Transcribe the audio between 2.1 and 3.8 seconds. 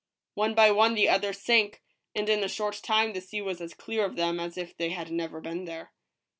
and in a short time the sea was as